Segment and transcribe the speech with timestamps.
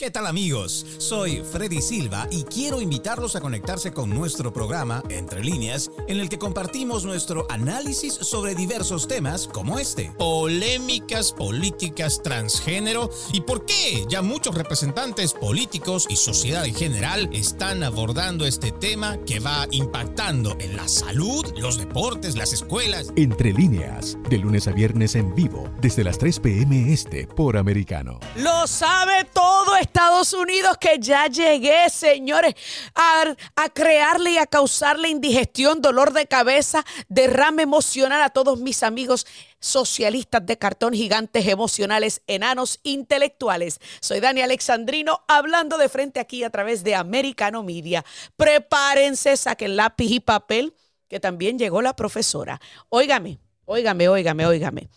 [0.00, 0.86] ¿Qué tal amigos?
[0.98, 6.28] Soy Freddy Silva y quiero invitarlos a conectarse con nuestro programa Entre líneas, en el
[6.28, 10.12] que compartimos nuestro análisis sobre diversos temas como este.
[10.16, 17.82] Polémicas políticas transgénero y por qué ya muchos representantes políticos y sociedad en general están
[17.82, 23.12] abordando este tema que va impactando en la salud, los deportes, las escuelas.
[23.16, 26.92] Entre líneas, de lunes a viernes en vivo, desde las 3 p.m.
[26.92, 28.20] este por Americano.
[28.36, 29.48] Lo sabe todo
[29.88, 32.54] Estados Unidos que ya llegué, señores,
[32.94, 33.34] a,
[33.72, 39.26] crearle y a causarle indigestión, dolor de cabeza, derrame emocional a todos mis amigos
[39.60, 43.80] socialistas de cartón, gigantes emocionales, enanos intelectuales.
[44.00, 48.04] Soy Dani Alexandrino hablando de frente aquí a través de Americano Media.
[48.36, 50.74] Prepárense, saquen lápiz y papel,
[51.08, 52.60] que también llegó la profesora.
[52.90, 54.90] Óigame, óigame, óigame, óigame.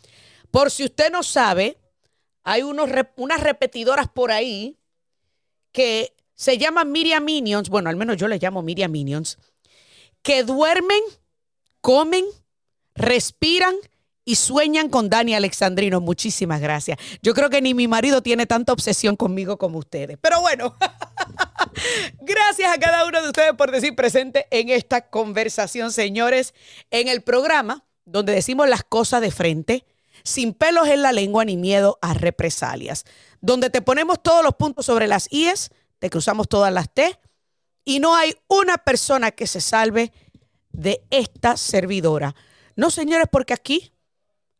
[0.52, 1.78] Por si usted no sabe,
[2.44, 4.78] hay unos, unas repetidoras por ahí
[5.72, 9.38] que se llaman Miriam Minions, bueno, al menos yo les llamo Miriam Minions,
[10.22, 11.02] que duermen,
[11.82, 12.26] comen,
[12.96, 13.76] respiran
[14.26, 16.02] y sueñan con Dani Alexandrino.
[16.02, 16.98] Muchísimas gracias.
[17.22, 20.18] Yo creo que ni mi marido tiene tanta obsesión conmigo como ustedes.
[20.22, 20.76] Pero bueno,
[22.22, 26.54] gracias a cada uno de ustedes por decir presente en esta conversación, señores,
[26.92, 29.86] en el programa donde decimos las cosas de frente
[30.24, 33.06] sin pelos en la lengua ni miedo a represalias,
[33.42, 37.20] donde te ponemos todos los puntos sobre las IES, te cruzamos todas las T
[37.84, 40.14] y no hay una persona que se salve
[40.72, 42.36] de esta servidora.
[42.76, 43.94] No, señores, porque aquí,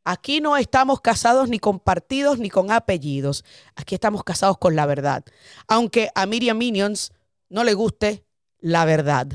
[0.04, 3.46] aquí no estamos casados ni con partidos ni con apellidos.
[3.76, 5.24] Aquí estamos casados con la verdad.
[5.68, 7.14] Aunque a Miriam Minions
[7.50, 8.26] no le guste
[8.60, 9.28] la verdad.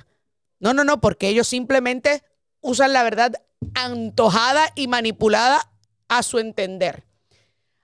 [0.58, 2.24] No, no, no, porque ellos simplemente
[2.60, 3.34] usan la verdad
[3.74, 5.72] antojada y manipulada
[6.08, 7.04] a su entender.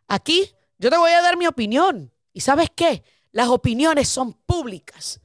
[0.08, 2.12] Aquí yo te voy a dar mi opinión.
[2.32, 3.04] ¿Y sabes qué?
[3.30, 5.20] Las opiniones son públicas,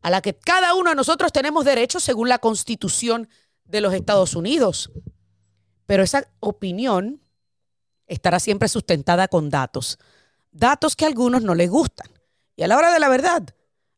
[0.00, 3.28] a la que cada uno de nosotros tenemos derecho según la constitución
[3.64, 4.92] de los Estados Unidos.
[5.86, 7.20] Pero esa opinión
[8.06, 9.98] estará siempre sustentada con datos.
[10.52, 12.08] Datos que a algunos no les gustan.
[12.54, 13.42] Y a la hora de la verdad,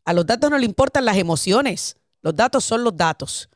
[0.07, 1.97] a los datos no le importan las emociones.
[2.23, 3.51] Los datos son los datos.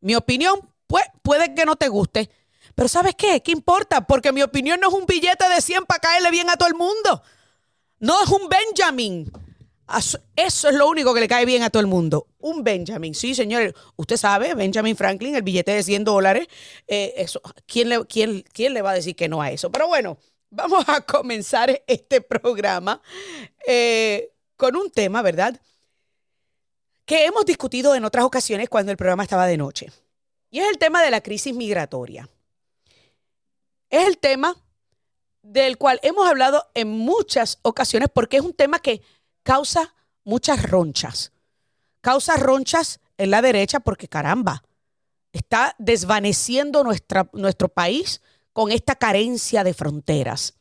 [0.00, 2.28] Mi opinión, pues, puede que no te guste,
[2.76, 3.42] pero ¿sabes qué?
[3.42, 4.06] ¿Qué importa?
[4.06, 6.74] Porque mi opinión no es un billete de 100 para caerle bien a todo el
[6.74, 7.22] mundo.
[7.98, 9.32] No es un Benjamin.
[10.36, 12.26] Eso es lo único que le cae bien a todo el mundo.
[12.38, 13.14] Un Benjamin.
[13.14, 13.72] Sí, señores.
[13.96, 16.48] Usted sabe, Benjamin Franklin, el billete de 100 dólares.
[16.86, 19.72] Eh, eso, ¿quién, le, quién, ¿Quién le va a decir que no a eso?
[19.72, 20.18] Pero bueno,
[20.50, 23.00] vamos a comenzar este programa
[23.66, 25.58] eh, con un tema, ¿verdad?
[27.06, 29.90] Que hemos discutido en otras ocasiones cuando el programa estaba de noche.
[30.50, 32.28] Y es el tema de la crisis migratoria
[33.90, 34.56] es el tema
[35.42, 39.02] del cual hemos hablado en muchas ocasiones porque es un tema que
[39.42, 41.32] causa muchas ronchas.
[42.00, 44.62] Causa ronchas en la derecha porque caramba,
[45.32, 48.20] está desvaneciendo nuestra, nuestro país
[48.52, 50.54] con esta carencia de fronteras.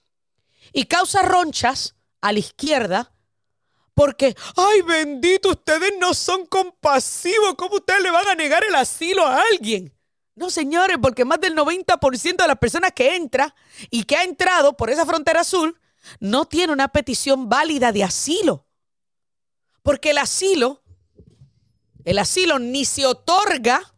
[0.74, 3.12] Y causa ronchas a la izquierda
[3.94, 7.56] porque, ay bendito, ustedes no son compasivos.
[7.56, 9.95] ¿Cómo ustedes le van a negar el asilo a alguien?
[10.36, 13.56] No, señores, porque más del 90% de las personas que entra
[13.90, 15.80] y que ha entrado por esa frontera azul
[16.20, 18.68] no tiene una petición válida de asilo.
[19.82, 20.84] Porque el asilo,
[22.04, 23.96] el asilo ni se otorga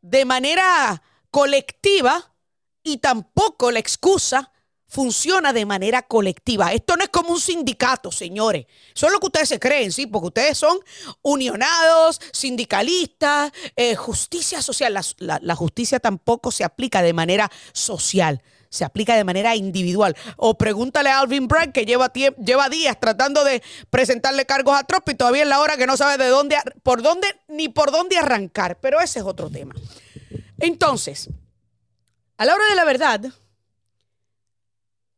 [0.00, 2.34] de manera colectiva
[2.82, 4.50] y tampoco la excusa
[4.94, 6.72] funciona de manera colectiva.
[6.72, 8.66] Esto no es como un sindicato, señores.
[8.94, 10.06] Eso es lo que ustedes se creen, ¿sí?
[10.06, 10.78] Porque ustedes son
[11.20, 14.96] unionados, sindicalistas, eh, justicia social.
[15.18, 18.40] La, justicia tampoco se aplica de manera social.
[18.68, 20.16] Se aplica de manera individual.
[20.36, 25.08] O pregúntale a Alvin Bragg que lleva, lleva días tratando de presentarle cargos a Trump
[25.08, 28.16] y todavía es la hora que no sabe de dónde, por dónde, ni por dónde
[28.16, 28.78] arrancar.
[28.78, 29.74] Pero ese es otro tema.
[30.60, 31.30] Entonces,
[32.36, 33.32] a la hora de la verdad,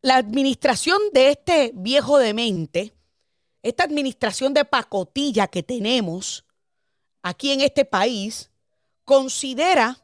[0.07, 2.95] la administración de este viejo demente,
[3.61, 6.45] esta administración de pacotilla que tenemos
[7.23, 8.53] aquí en este país,
[9.05, 10.01] considera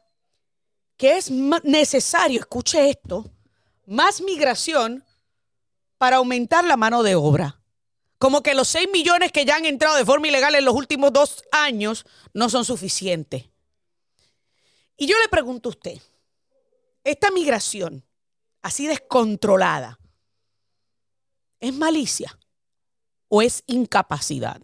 [0.97, 3.31] que es necesario, escuche esto,
[3.85, 5.05] más migración
[5.97, 7.61] para aumentar la mano de obra.
[8.17, 11.13] Como que los 6 millones que ya han entrado de forma ilegal en los últimos
[11.13, 13.45] dos años no son suficientes.
[14.97, 15.97] Y yo le pregunto a usted,
[17.05, 18.03] esta migración
[18.63, 19.99] así descontrolada,
[21.59, 22.39] ¿es malicia
[23.27, 24.61] o es incapacidad?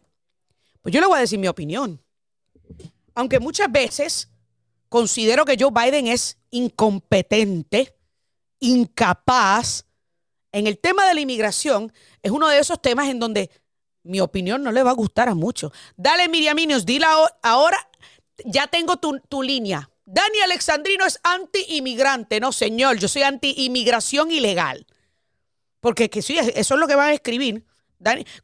[0.82, 2.02] Pues yo le voy a decir mi opinión.
[3.14, 4.30] Aunque muchas veces
[4.88, 7.96] considero que Joe Biden es incompetente,
[8.60, 9.86] incapaz,
[10.52, 11.94] en el tema de la inmigración
[12.24, 13.52] es uno de esos temas en donde
[14.04, 15.72] mi opinión no le va a gustar a muchos.
[15.96, 17.06] Dale, Miriaminios, dile
[17.44, 17.78] ahora,
[18.46, 19.90] ya tengo tu, tu línea.
[20.12, 22.40] Dani Alexandrino es anti-inmigrante.
[22.40, 24.88] No, señor, yo soy anti-inmigración ilegal.
[25.80, 27.64] Porque que sí, eso es lo que van a escribir.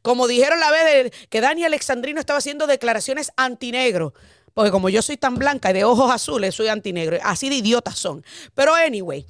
[0.00, 4.14] como dijeron la vez que Dani Alexandrino estaba haciendo declaraciones antinegro.
[4.54, 7.18] Porque como yo soy tan blanca y de ojos azules, soy antinegro.
[7.24, 8.24] Así de idiotas son.
[8.54, 9.26] Pero anyway,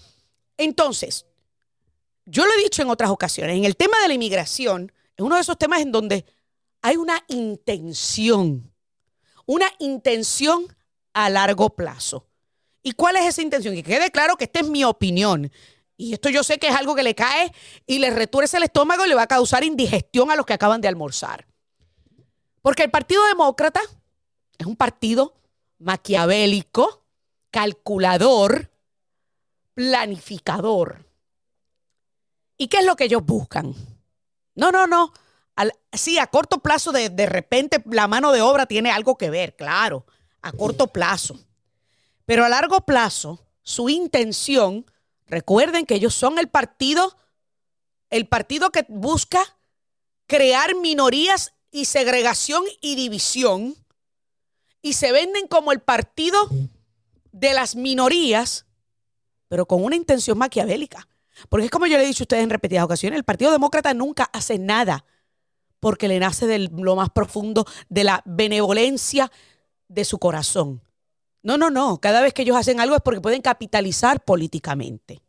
[0.58, 1.24] entonces,
[2.26, 5.36] yo lo he dicho en otras ocasiones, en el tema de la inmigración, es uno
[5.36, 6.26] de esos temas en donde
[6.82, 8.70] hay una intención,
[9.46, 10.66] una intención
[11.14, 12.25] a largo plazo.
[12.86, 13.74] ¿Y cuál es esa intención?
[13.74, 15.50] Que quede claro que esta es mi opinión.
[15.96, 17.52] Y esto yo sé que es algo que le cae
[17.84, 20.80] y le retuerce el estómago y le va a causar indigestión a los que acaban
[20.80, 21.48] de almorzar.
[22.62, 23.80] Porque el Partido Demócrata
[24.56, 25.34] es un partido
[25.80, 27.04] maquiavélico,
[27.50, 28.70] calculador,
[29.74, 31.06] planificador.
[32.56, 33.74] ¿Y qué es lo que ellos buscan?
[34.54, 35.12] No, no, no.
[35.92, 39.56] sí, a corto plazo de, de repente la mano de obra tiene algo que ver,
[39.56, 40.06] claro
[40.46, 41.36] a corto plazo.
[42.26, 44.84] Pero a largo plazo, su intención,
[45.26, 47.16] recuerden que ellos son el partido,
[48.10, 49.40] el partido que busca
[50.26, 53.76] crear minorías y segregación y división,
[54.82, 56.48] y se venden como el partido
[57.32, 58.66] de las minorías,
[59.48, 61.08] pero con una intención maquiavélica.
[61.48, 63.92] Porque es como yo le he dicho a ustedes en repetidas ocasiones, el Partido Demócrata
[63.94, 65.04] nunca hace nada
[65.80, 69.30] porque le nace de lo más profundo de la benevolencia
[69.88, 70.80] de su corazón.
[71.46, 72.00] No, no, no.
[72.00, 75.22] Cada vez que ellos hacen algo es porque pueden capitalizar políticamente.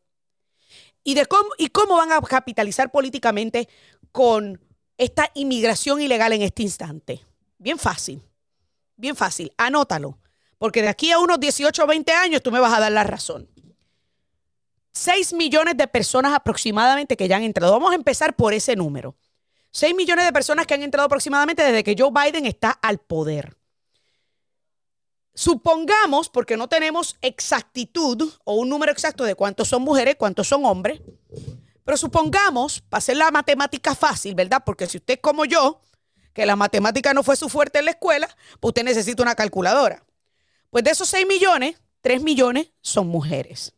[1.04, 3.70] ¿Y, cómo, ¿Y cómo van a capitalizar políticamente
[4.12, 4.60] con
[4.98, 7.24] esta inmigración ilegal en este instante?
[7.60, 8.20] Bien fácil.
[8.96, 9.54] Bien fácil.
[9.58, 10.18] Anótalo.
[10.58, 13.04] Porque de aquí a unos 18 o 20 años tú me vas a dar la
[13.04, 13.48] razón.
[14.94, 17.74] 6 millones de personas aproximadamente que ya han entrado.
[17.74, 19.16] Vamos a empezar por ese número.
[19.70, 23.57] 6 millones de personas que han entrado aproximadamente desde que Joe Biden está al poder.
[25.38, 30.66] Supongamos, porque no tenemos exactitud o un número exacto de cuántos son mujeres, cuántos son
[30.66, 31.00] hombres,
[31.84, 34.64] pero supongamos, para hacer la matemática fácil, ¿verdad?
[34.66, 35.80] Porque si usted es como yo,
[36.34, 38.28] que la matemática no fue su fuerte en la escuela,
[38.60, 40.04] pues usted necesita una calculadora.
[40.72, 43.76] Pues de esos 6 millones, 3 millones son mujeres.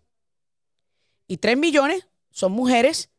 [1.27, 3.09] Y 3 millones son mujeres,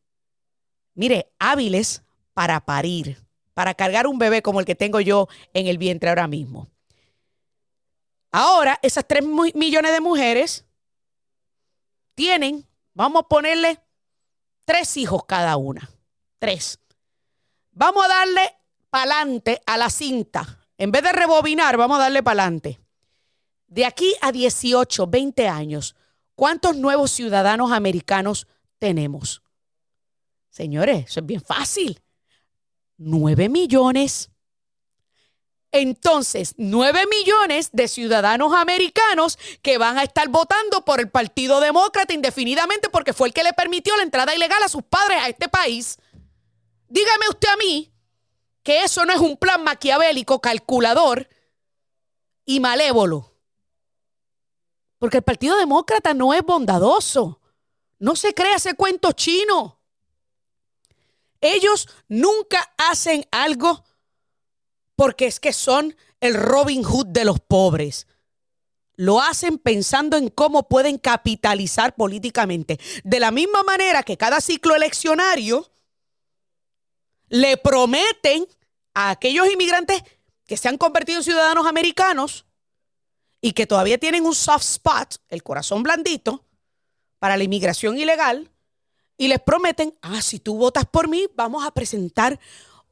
[0.95, 3.23] mire, hábiles para parir,
[3.53, 6.71] para cargar un bebé como el que tengo yo en el vientre ahora mismo.
[8.33, 9.25] Ahora, esas 3
[9.55, 10.65] millones de mujeres
[12.15, 13.81] tienen, vamos a ponerle
[14.65, 15.91] tres hijos cada una.
[16.39, 16.79] Tres.
[17.73, 18.57] Vamos a darle
[18.89, 20.61] pa'lante a la cinta.
[20.79, 22.79] En vez de rebobinar, vamos a darle pa'lante.
[23.67, 25.97] De aquí a 18, 20 años,
[26.35, 28.47] ¿cuántos nuevos ciudadanos americanos
[28.79, 29.43] tenemos?
[30.51, 32.01] Señores, eso es bien fácil.
[32.97, 34.31] 9 millones.
[35.73, 42.13] Entonces, 9 millones de ciudadanos americanos que van a estar votando por el Partido Demócrata
[42.13, 45.49] indefinidamente porque fue el que le permitió la entrada ilegal a sus padres a este
[45.49, 45.99] país.
[46.89, 47.93] Dígame usted a mí
[48.65, 51.29] que eso no es un plan maquiavélico, calculador
[52.45, 53.33] y malévolo.
[54.99, 57.41] Porque el Partido Demócrata no es bondadoso.
[57.99, 59.79] No se crea ese cuento chino.
[61.41, 63.85] Ellos nunca hacen algo
[65.01, 68.07] porque es que son el Robin Hood de los pobres.
[68.97, 72.79] Lo hacen pensando en cómo pueden capitalizar políticamente.
[73.03, 75.73] De la misma manera que cada ciclo eleccionario
[77.31, 78.47] le prometen
[78.93, 80.03] a aquellos inmigrantes
[80.45, 82.45] que se han convertido en ciudadanos americanos
[83.41, 86.45] y que todavía tienen un soft spot, el corazón blandito,
[87.19, 88.51] para la inmigración ilegal,
[89.17, 92.39] y les prometen, ah, si tú votas por mí, vamos a presentar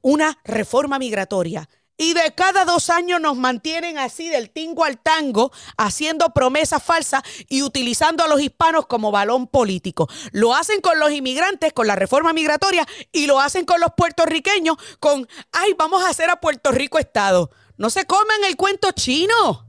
[0.01, 1.69] una reforma migratoria.
[2.01, 7.23] Y de cada dos años nos mantienen así del tingo al tango, haciendo promesas falsas
[7.49, 10.09] y utilizando a los hispanos como balón político.
[10.31, 14.77] Lo hacen con los inmigrantes, con la reforma migratoria, y lo hacen con los puertorriqueños,
[15.01, 17.51] con, ay, vamos a hacer a Puerto Rico Estado.
[17.77, 19.67] No se comen el cuento chino.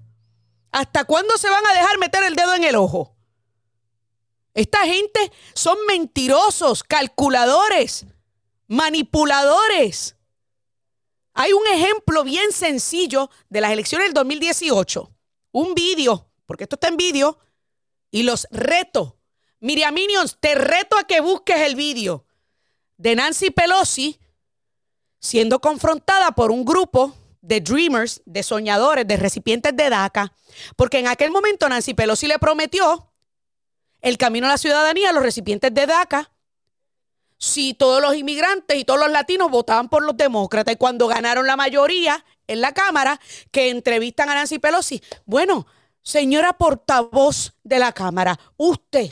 [0.71, 3.15] ¿Hasta cuándo se van a dejar meter el dedo en el ojo?
[4.53, 8.05] Esta gente son mentirosos, calculadores,
[8.67, 10.15] manipuladores.
[11.41, 15.09] Hay un ejemplo bien sencillo de las elecciones del 2018.
[15.53, 17.39] Un vídeo, porque esto está en vídeo,
[18.11, 19.17] y los reto.
[19.61, 22.25] Miriam Minions, te reto a que busques el vídeo
[22.97, 24.19] de Nancy Pelosi
[25.21, 30.33] siendo confrontada por un grupo de dreamers, de soñadores, de recipientes de DACA,
[30.75, 33.13] porque en aquel momento Nancy Pelosi le prometió
[34.01, 36.33] el camino a la ciudadanía a los recipientes de DACA
[37.39, 41.47] si todos los inmigrantes y todos los latinos votaban por los demócratas y cuando ganaron
[41.47, 43.19] la mayoría en la Cámara,
[43.51, 45.65] que entrevistan a Nancy Pelosi, bueno,
[46.03, 49.09] señora portavoz de la Cámara, usted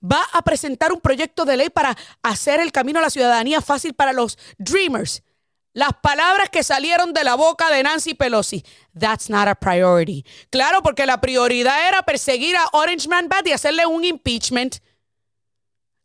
[0.00, 3.92] va a presentar un proyecto de ley para hacer el camino a la ciudadanía fácil
[3.92, 5.24] para los dreamers.
[5.72, 8.64] Las palabras que salieron de la boca de Nancy Pelosi.
[8.98, 10.24] That's not a priority.
[10.50, 14.78] Claro, porque la prioridad era perseguir a Orange Man Bad y hacerle un impeachment.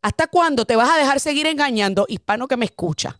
[0.04, 3.16] ¿Hasta cuándo te vas a dejar seguir engañando, hispano que me escucha?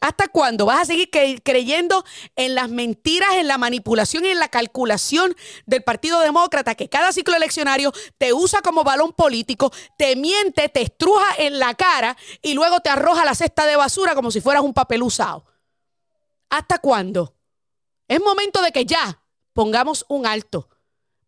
[0.00, 2.06] ¿Hasta cuándo vas a seguir creyendo
[2.36, 7.12] en las mentiras, en la manipulación y en la calculación del Partido Demócrata que cada
[7.12, 12.54] ciclo eleccionario te usa como balón político, te miente, te estruja en la cara y
[12.54, 15.44] luego te arroja la cesta de basura como si fueras un papel usado?
[16.48, 17.34] ¿Hasta cuándo?
[18.08, 19.20] Es momento de que ya
[19.52, 20.70] pongamos un alto.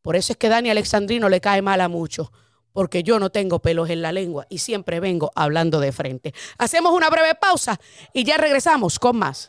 [0.01, 2.31] Por eso es que Dani Alexandrino le cae mal a muchos
[2.79, 6.33] porque yo no tengo pelos en la lengua y siempre vengo hablando de frente.
[6.59, 7.81] Hacemos una breve pausa
[8.13, 9.49] y ya regresamos con más.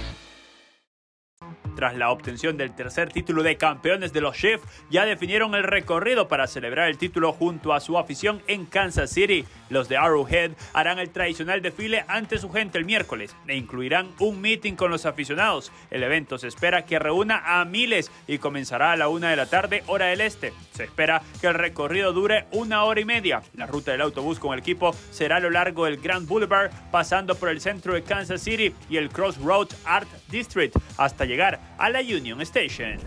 [1.75, 6.27] Tras la obtención del tercer título de campeones de los Chiefs, ya definieron el recorrido
[6.27, 9.45] para celebrar el título junto a su afición en Kansas City.
[9.71, 14.41] Los de Arrowhead harán el tradicional desfile ante su gente el miércoles e incluirán un
[14.41, 15.71] meeting con los aficionados.
[15.89, 19.45] El evento se espera que reúna a miles y comenzará a la una de la
[19.45, 20.51] tarde, hora del este.
[20.73, 23.43] Se espera que el recorrido dure una hora y media.
[23.55, 27.35] La ruta del autobús con el equipo será a lo largo del Grand Boulevard, pasando
[27.35, 32.01] por el centro de Kansas City y el Crossroads Art District hasta llegar a la
[32.01, 32.99] Union Station.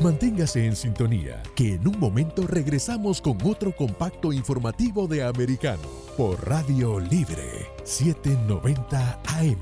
[0.00, 5.82] Manténgase en sintonía, que en un momento regresamos con otro compacto informativo de Americano
[6.16, 9.60] por Radio Libre 790 AM.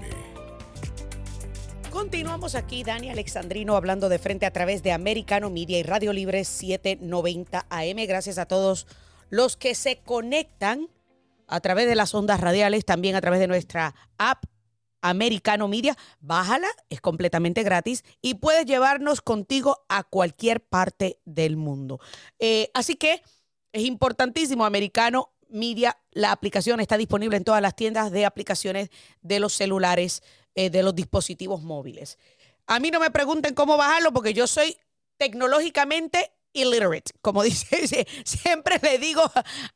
[1.91, 6.45] Continuamos aquí, Dani Alexandrino, hablando de frente a través de Americano Media y Radio Libre
[6.45, 8.07] 790 AM.
[8.07, 8.87] Gracias a todos
[9.31, 10.87] los que se conectan
[11.49, 14.45] a través de las ondas radiales, también a través de nuestra app
[15.01, 15.97] Americano Media.
[16.21, 22.01] Bájala, es completamente gratis y puedes llevarnos contigo a cualquier parte del mundo.
[22.39, 23.23] Eh, así que
[23.73, 25.99] es importantísimo, Americano Media.
[26.13, 28.91] La aplicación está disponible en todas las tiendas de aplicaciones
[29.23, 30.23] de los celulares,
[30.55, 32.19] eh, de los dispositivos móviles.
[32.67, 34.77] A mí no me pregunten cómo bajarlo porque yo soy
[35.17, 39.23] tecnológicamente illiterate, como dice, siempre le digo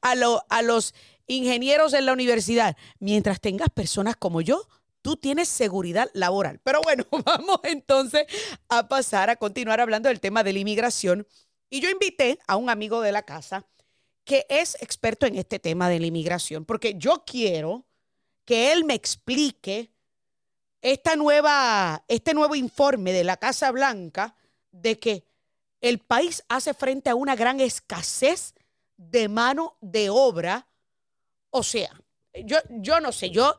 [0.01, 0.95] a, a los
[1.27, 4.69] ingenieros en la universidad, mientras tengas personas como yo,
[5.03, 6.61] tú tienes seguridad laboral.
[6.63, 8.25] Pero bueno, vamos entonces
[8.69, 11.27] a pasar a continuar hablando del tema de la inmigración.
[11.69, 13.67] Y yo invité a un amigo de la casa
[14.25, 17.85] que es experto en este tema de la inmigración, porque yo quiero
[18.45, 19.93] que él me explique
[20.81, 24.35] esta nueva, este nuevo informe de la Casa Blanca
[24.71, 25.25] de que
[25.81, 28.55] el país hace frente a una gran escasez
[28.97, 30.69] de mano de obra.
[31.51, 31.91] O sea,
[32.45, 33.57] yo, yo no sé, yo,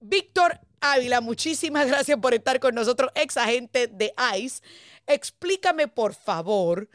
[0.00, 4.62] Víctor, Ávila, muchísimas gracias por estar con nosotros, ex agente de ICE.
[5.06, 6.88] Explícame, por favor,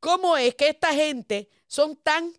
[0.00, 2.32] cómo es que esta gente son tan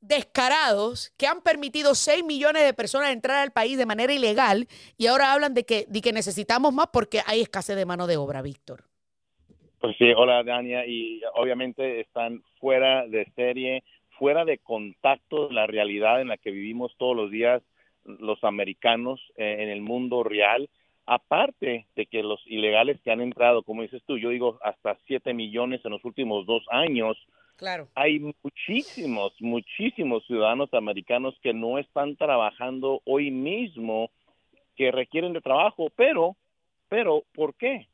[0.00, 5.06] descarados que han permitido 6 millones de personas entrar al país de manera ilegal y
[5.06, 8.42] ahora hablan de que, de que necesitamos más porque hay escasez de mano de obra,
[8.42, 8.84] Víctor.
[9.80, 13.82] Pues sí, hola Dania, y obviamente están fuera de serie,
[14.18, 17.62] fuera de contacto de la realidad en la que vivimos todos los días
[18.04, 20.68] los americanos eh, en el mundo real,
[21.06, 25.34] aparte de que los ilegales que han entrado, como dices tú, yo digo hasta 7
[25.34, 27.16] millones en los últimos dos años,
[27.56, 27.88] claro.
[27.94, 34.10] hay muchísimos, muchísimos ciudadanos americanos que no están trabajando hoy mismo,
[34.76, 36.36] que requieren de trabajo, pero,
[36.88, 37.88] pero, ¿por qué?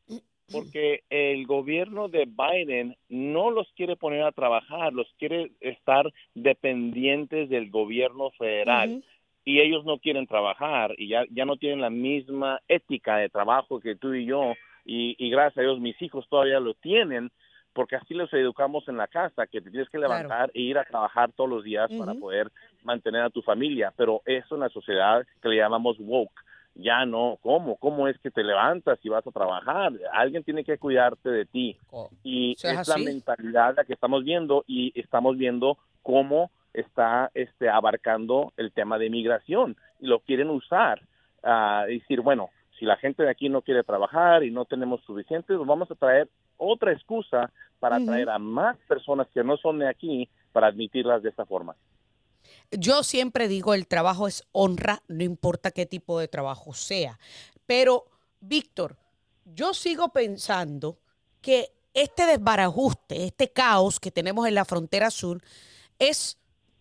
[0.53, 7.49] Porque el gobierno de Biden no los quiere poner a trabajar, los quiere estar dependientes
[7.49, 9.05] del gobierno federal
[9.51, 13.81] y ellos no quieren trabajar y ya, ya no tienen la misma ética de trabajo
[13.81, 14.53] que tú y yo
[14.85, 17.33] y, y gracias a Dios mis hijos todavía lo tienen
[17.73, 20.85] porque así los educamos en la casa, que te tienes que levantar e ir a
[20.85, 22.51] trabajar todos los días para poder
[22.83, 26.35] mantener a tu familia, pero eso es una sociedad que le llamamos woke.
[26.75, 27.77] Ya no, ¿cómo?
[27.77, 29.93] ¿Cómo es que te levantas y vas a trabajar?
[30.13, 31.77] Alguien tiene que cuidarte de ti.
[31.91, 37.69] Oh, y es la mentalidad la que estamos viendo y estamos viendo cómo está este,
[37.69, 41.03] abarcando el tema de migración y lo quieren usar.
[41.43, 45.57] a decir, bueno, si la gente de aquí no quiere trabajar y no tenemos suficientes,
[45.57, 49.89] pues vamos a traer otra excusa para traer a más personas que no son de
[49.89, 51.77] aquí para admitirlas de esta forma.
[52.71, 57.19] Yo siempre digo, el trabajo es honra, no importa qué tipo de trabajo sea.
[57.67, 58.07] Pero,
[58.41, 58.97] Víctor,
[59.45, 60.99] yo sigo pensando
[61.43, 65.43] que este desbarajuste, este caos que tenemos en la frontera sur,
[65.99, 66.40] es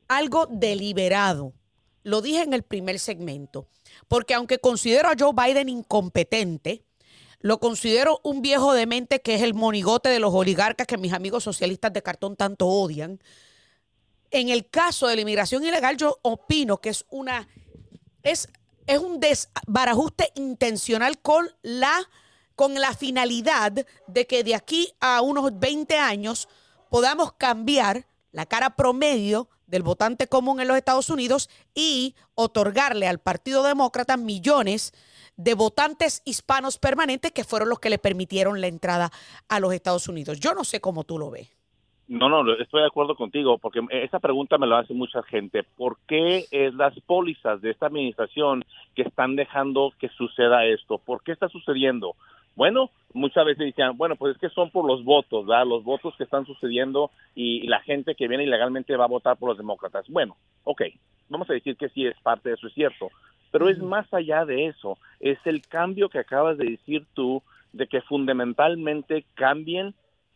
[0.10, 1.54] algo deliberado.
[2.04, 3.68] Lo dije en el primer segmento,
[4.10, 6.84] porque aunque considero a Joe Biden incompetente,
[7.40, 11.46] lo considero un viejo demente que es el monigote de los oligarcas que mis amigos
[11.46, 13.22] socialistas de cartón tanto odian.
[14.32, 17.48] En el caso de la inmigración ilegal, yo opino que es una
[18.24, 18.50] es,
[18.88, 22.10] es un desbarajuste intencional con la,
[22.56, 26.50] con la finalidad de que de aquí a unos 20 años
[26.90, 33.20] podamos cambiar la cara promedio del votante común en los Estados Unidos y otorgarle al
[33.20, 34.94] Partido Demócrata millones
[35.38, 39.12] de votantes hispanos permanentes que fueron los que le permitieron la entrada
[39.48, 40.40] a los Estados Unidos.
[40.40, 41.59] Yo no sé cómo tú lo ves.
[42.10, 45.62] No, no, estoy de acuerdo contigo, porque esa pregunta me lo hace mucha gente.
[45.62, 50.98] ¿Por qué es las pólizas de esta administración que están dejando que suceda esto?
[50.98, 52.16] ¿Por qué está sucediendo?
[52.56, 55.68] Bueno, muchas veces decían, bueno, pues es que son por los votos, ¿verdad?
[55.68, 59.50] Los votos que están sucediendo y la gente que viene ilegalmente va a votar por
[59.50, 60.10] los demócratas.
[60.10, 60.82] Bueno, ok,
[61.30, 63.12] vamos a decir que sí es parte de eso, es cierto.
[63.52, 67.86] Pero es más allá de eso, es el cambio que acabas de decir tú, de
[67.86, 69.94] que fundamentalmente cambien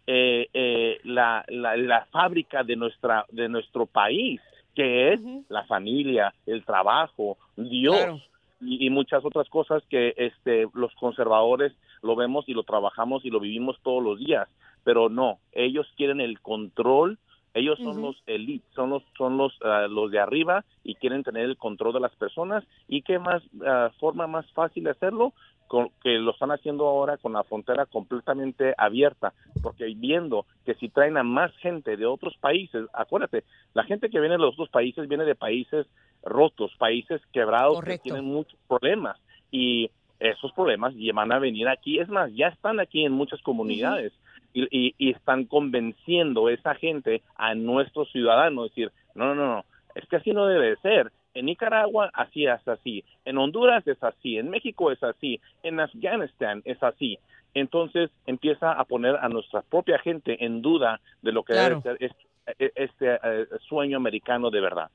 [0.07, 4.41] eh, eh, la, la, fábrica de, nuestra, de nuestro país,
[4.75, 8.21] que es la familia, el trabajo, Dios.
[8.61, 13.29] Y, y, muchas otras cosas que este, los conservadores lo vemos y lo trabajamos y
[13.29, 14.47] lo vivimos todos los días,
[14.85, 17.17] pero no, ellos quieren el control
[17.53, 21.43] ellos son los elites, son los son los ah, los de arriba y quieren tener
[21.45, 22.63] el control de las personas.
[22.87, 25.33] Y qué más ah, forma más fácil de hacerlo
[25.73, 29.33] con, que lo están haciendo ahora con la frontera completamente abierta,
[29.63, 34.19] porque viendo que si traen a más gente de otros países, acuérdate, la gente que
[34.19, 35.87] viene de los otros países viene de países
[36.21, 42.07] rotos, países quebrados que tienen muchos problemas y esos problemas van a venir aquí, es
[42.07, 44.13] más, ya están aquí en muchas comunidades
[44.53, 50.17] y, están convenciendo a esa gente, a nuestros ciudadanos, decir, no, no, no, es que
[50.17, 51.11] así no debe ser.
[51.33, 56.61] En Nicaragua así es así, en Honduras es así, en México es así, en Afganistán
[56.65, 57.17] es así.
[57.53, 61.97] Entonces empieza a poner a nuestra propia gente en duda de lo que debe ser
[61.99, 64.89] este, este eh, sueño americano de verdad.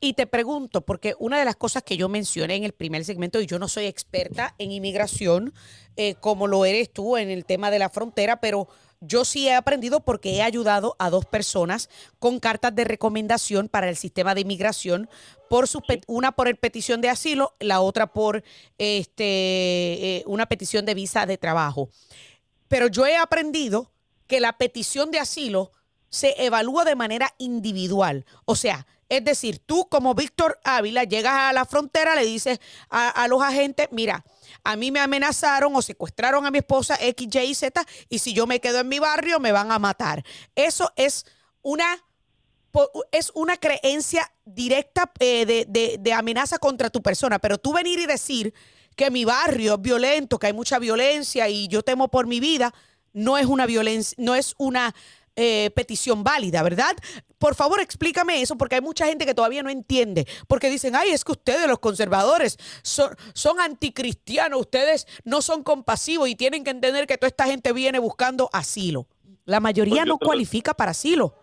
[0.00, 3.40] Y te pregunto, porque una de las cosas que yo mencioné en el primer segmento,
[3.40, 5.52] y yo no soy experta en inmigración,
[5.96, 8.68] eh, como lo eres tú en el tema de la frontera, pero
[9.00, 13.88] yo sí he aprendido porque he ayudado a dos personas con cartas de recomendación para
[13.88, 15.08] el sistema de inmigración,
[15.48, 18.42] por su una por el petición de asilo, la otra por
[18.78, 21.88] este, eh, una petición de visa de trabajo.
[22.68, 23.92] Pero yo he aprendido
[24.26, 25.72] que la petición de asilo
[26.08, 28.24] se evalúa de manera individual.
[28.44, 33.26] O sea, es decir, tú como Víctor Ávila llegas a la frontera, le dices a,
[33.28, 34.24] los agentes, mira,
[34.66, 38.46] a mí me amenazaron o secuestraron a mi esposa X, Y, Z y si yo
[38.46, 40.24] me quedo en mi barrio me van a matar.
[40.54, 41.24] Eso es
[41.62, 42.04] una,
[43.12, 48.06] es una creencia directa eh, de, de amenaza contra tu persona, pero tú venir y
[48.06, 48.52] decir
[48.96, 52.74] que mi barrio es violento, que hay mucha violencia y yo temo por mi vida,
[53.12, 54.94] no es una violencia, no es una
[55.36, 56.96] eh, petición válida, ¿verdad?
[57.38, 61.10] Por favor, explícame eso, porque hay mucha gente que todavía no entiende, porque dicen, ay,
[61.10, 66.70] es que ustedes, los conservadores, son, son anticristianos, ustedes no son compasivos y tienen que
[66.70, 69.06] entender que toda esta gente viene buscando asilo.
[69.44, 71.34] La mayoría pues no cualifica para asilo.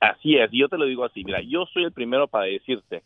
[0.00, 3.04] Así es, yo te lo digo así, mira, yo soy el primero para decirte,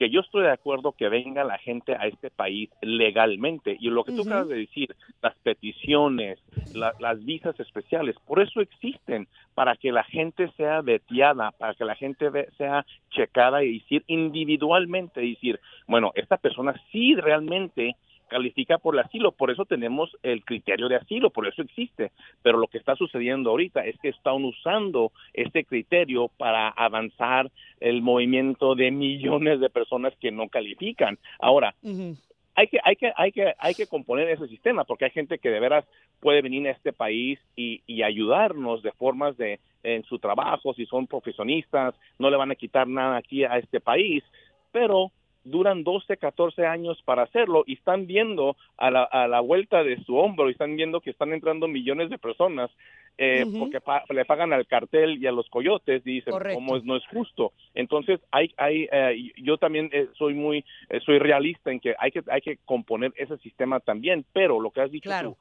[0.00, 3.76] que yo estoy de acuerdo que venga la gente a este país legalmente.
[3.78, 6.38] Y lo que tú acabas de decir, las peticiones,
[6.72, 11.96] las visas especiales, por eso existen, para que la gente sea veteada, para que la
[11.96, 17.94] gente sea checada y decir individualmente, decir, bueno, esta persona sí realmente
[18.30, 22.12] califica por el asilo, por eso tenemos el criterio de asilo, por eso existe.
[22.42, 28.00] Pero lo que está sucediendo ahorita es que están usando este criterio para avanzar el
[28.00, 31.18] movimiento de millones de personas que no califican.
[31.38, 31.74] Ahora,
[32.54, 35.50] hay que, hay que, hay que, hay que componer ese sistema porque hay gente que
[35.50, 35.84] de veras
[36.20, 40.84] puede venir a este país y, y ayudarnos de formas de en su trabajo, si
[40.86, 44.22] son profesionistas, no le van a quitar nada aquí a este país,
[44.72, 45.10] pero
[45.44, 50.02] duran 12, 14 años para hacerlo y están viendo a la, a la vuelta de
[50.04, 52.70] su hombro y están viendo que están entrando millones de personas
[53.18, 53.80] eh, porque
[54.14, 57.52] le pagan al cartel y a los coyotes y dicen cómo es, no es justo
[57.74, 60.64] entonces hay hay eh, yo también eh, soy muy
[61.04, 64.80] soy realista en que hay que hay que componer ese sistema también pero lo que
[64.80, 65.36] has dicho tú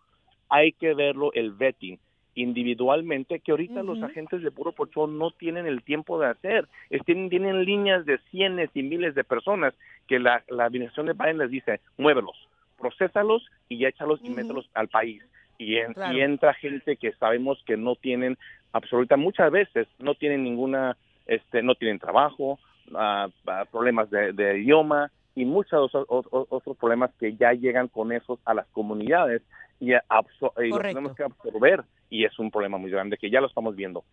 [0.50, 2.00] hay que verlo el vetting
[2.42, 6.68] individualmente que ahorita los agentes de puro pochón no tienen el tiempo de hacer.
[7.06, 9.74] tienen, tienen líneas de cientos y miles de personas
[10.08, 12.36] que la, la administración de Biden les dice, muévelos,
[12.78, 15.24] procesalos y échalos y mételos al país.
[15.58, 18.38] Y, y, entra gente que sabemos que no tienen
[18.72, 22.60] absoluta, muchas veces no tienen ninguna, este, no tienen trabajo,
[22.96, 23.28] ah,
[23.72, 28.68] problemas de, de idioma, y muchos otros problemas que ya llegan con esos a las
[28.68, 29.42] comunidades
[29.80, 33.76] y, los tenemos que absorber y es un problema muy grande que ya lo estamos
[33.76, 34.04] viendo.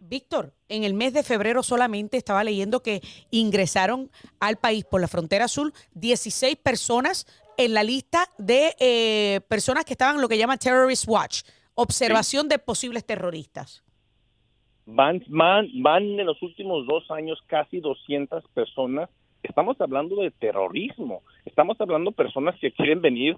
[0.00, 5.08] Víctor, en el mes de febrero solamente estaba leyendo que ingresaron al país por la
[5.08, 10.38] frontera sur 16 personas en la lista de eh, personas que estaban en lo que
[10.38, 11.42] llama Terrorist Watch,
[11.74, 13.82] observación de posibles terroristas.
[14.86, 19.10] Van, van, van en los últimos dos años casi 200 personas
[19.42, 23.36] estamos hablando de terrorismo, estamos hablando de personas que quieren venir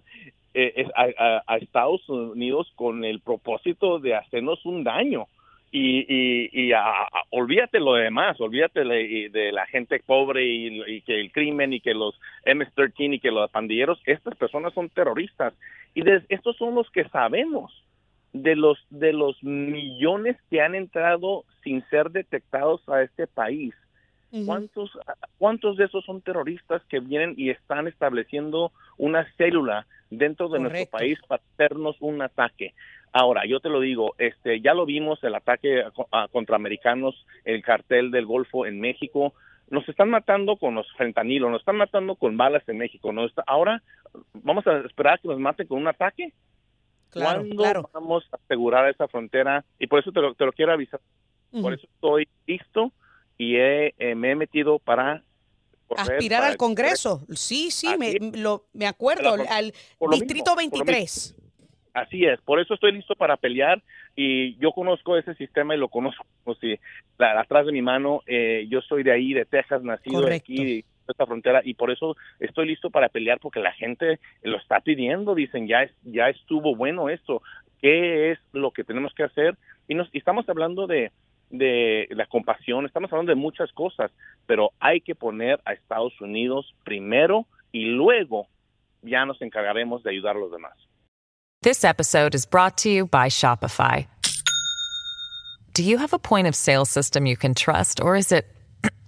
[0.55, 5.27] eh, a, Estados Unidos con el propósito de hacernos un daño.
[5.73, 6.07] Y,
[6.51, 6.73] y,
[7.31, 12.19] olvídate lo demás, olvídate de, la gente pobre y, que el crimen y que los
[12.45, 15.55] MS-13 y que los pandilleros, estas personas son terroristas.
[15.95, 17.73] Y estos son los que sabemos
[18.33, 23.75] de los de los millones que han entrado sin ser detectados a este país
[24.47, 24.97] ¿Cuántos,
[25.39, 30.87] ¿Cuántos de esos son terroristas que vienen y están estableciendo una célula dentro de nuestro
[30.99, 32.75] país para hacernos un ataque?
[33.13, 35.83] Ahora, yo te lo digo, este, ya lo vimos, el ataque
[36.31, 39.35] contra americanos, el cartel del Golfo en México,
[39.69, 43.13] nos están matando con los fentanilos, nos están matando con balas en México.
[43.13, 43.27] ¿no?
[43.47, 43.83] Ahora,
[44.33, 46.33] ¿vamos a esperar que nos maten con un ataque?
[47.11, 49.65] Claro, ¿Cuándo vamos a asegurar esa frontera?
[49.81, 51.01] Y por eso te lo, te lo quiero avisar.
[51.51, 52.93] Por eso estoy listo
[53.41, 55.23] y eh, me he metido para
[55.97, 57.23] aspirar al Congreso.
[57.31, 59.73] Sí, sí, me, lo, me acuerdo, al
[60.11, 61.37] Distrito 23.
[61.95, 63.83] Así es, por eso estoy listo para pelear
[64.15, 66.79] y yo conozco ese sistema y lo conozco como si
[67.19, 71.27] atrás de mi mano, eh, yo soy de ahí, de Texas, nacido aquí, de esta
[71.27, 75.67] frontera y por eso estoy listo para pelear porque la gente lo está pidiendo, dicen
[75.67, 77.43] ya es, ya estuvo bueno esto,
[77.81, 79.57] ¿qué es lo que tenemos que hacer?
[79.89, 81.11] Y, nos, y estamos hablando de,
[81.51, 84.11] de la compasión, estamos hablando de muchas cosas,
[84.47, 88.47] pero hay que poner a Estados Unidos primero y luego
[89.03, 90.75] ya nos encargaremos de ayudar a los demás.
[91.63, 94.07] This episode is brought to you by Shopify.
[95.75, 98.47] Do you have a point of sale system you can trust or is it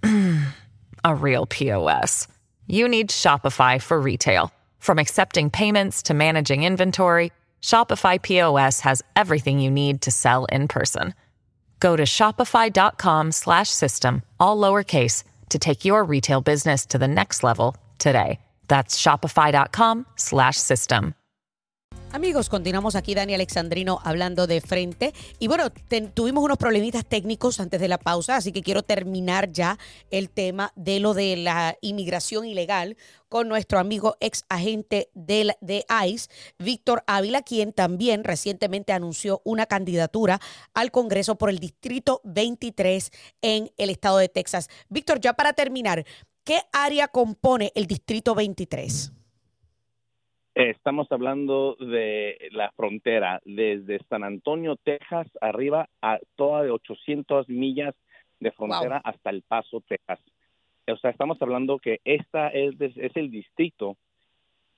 [1.03, 2.27] a real POS?
[2.67, 4.51] You need Shopify for retail.
[4.79, 10.67] From accepting payments to managing inventory, Shopify POS has everything you need to sell in
[10.67, 11.13] person.
[11.83, 17.43] Go to shopify.com slash system, all lowercase, to take your retail business to the next
[17.43, 18.39] level today.
[18.69, 21.13] That's shopify.com slash system.
[22.13, 25.15] Amigos, continuamos aquí Dani Alexandrino hablando de frente.
[25.39, 25.71] Y bueno,
[26.13, 29.79] tuvimos unos problemitas técnicos antes de la pausa, así que quiero terminar ya
[30.11, 32.97] el tema de lo de la inmigración ilegal
[33.29, 39.65] con nuestro amigo ex agente de, de ICE, Víctor Ávila, quien también recientemente anunció una
[39.65, 40.39] candidatura
[40.75, 43.09] al Congreso por el Distrito 23
[43.41, 44.69] en el estado de Texas.
[44.87, 46.05] Víctor, ya para terminar,
[46.43, 49.13] ¿qué área compone el Distrito 23?
[50.55, 57.95] Estamos hablando de la frontera, desde San Antonio, Texas, arriba a toda de 800 millas
[58.39, 60.19] de frontera hasta El Paso, Texas.
[60.87, 63.97] O sea, estamos hablando que esta es, es el distrito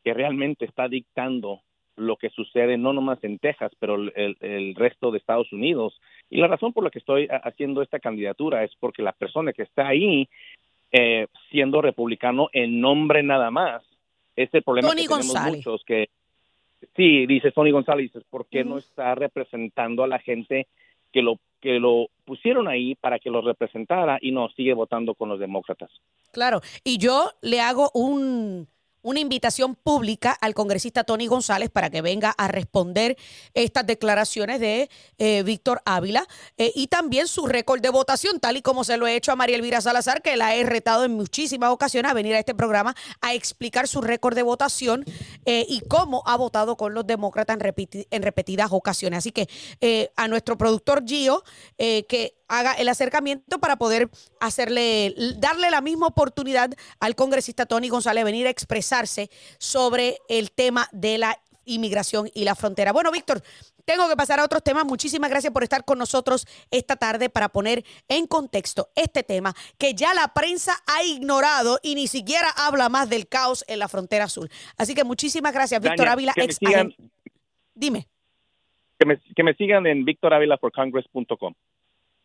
[0.04, 1.62] que realmente está dictando
[1.98, 6.00] lo que sucede no nomás en Texas, pero el, el, resto de Estados Unidos.
[6.30, 9.64] Y la razón por la que estoy haciendo esta candidatura es porque la persona que
[9.64, 10.30] está ahí,
[10.92, 13.84] eh, siendo republicano en nombre nada más,
[14.36, 16.10] es el problema que tenemos muchos que
[16.96, 20.68] sí dice Tony González por qué no está representando a la gente
[21.12, 25.30] que lo que lo pusieron ahí para que lo representara y no sigue votando con
[25.30, 25.90] los demócratas
[26.32, 28.68] claro y yo le hago un
[29.06, 33.18] una invitación pública al congresista Tony González para que venga a responder
[33.54, 34.90] estas declaraciones de
[35.20, 39.06] eh, Víctor Ávila eh, y también su récord de votación, tal y como se lo
[39.06, 42.34] he hecho a María Elvira Salazar, que la he retado en muchísimas ocasiones a venir
[42.34, 45.06] a este programa a explicar su récord de votación
[45.46, 49.20] eh, y cómo ha votado con los demócratas en, en repetidas ocasiones.
[49.20, 49.48] Así que
[50.16, 51.44] a nuestro productor Gio,
[51.78, 58.22] que haga el acercamiento para poder hacerle, darle la misma oportunidad al congresista Tony González
[58.22, 62.94] a venir a expresarse sobre el tema de la inmigración y la frontera.
[62.94, 63.42] Bueno, Víctor,
[63.86, 64.86] tengo que pasar a otros temas.
[64.86, 69.94] Muchísimas gracias por estar con nosotros esta tarde para poner en contexto este tema que
[69.94, 74.28] ya la prensa ha ignorado y ni siquiera habla más del caos en la frontera
[74.28, 74.50] sur.
[74.78, 76.34] Así que muchísimas gracias, Víctor Ávila.
[76.36, 76.60] ex
[77.74, 78.08] Dime.
[78.98, 81.54] Que me, que me sigan en victoravilaforcongress.com.